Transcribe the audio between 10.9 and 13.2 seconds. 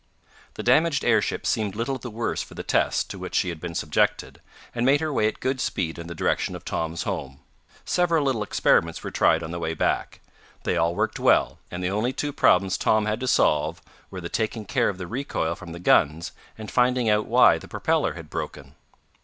worked well, and the only two problems Tom had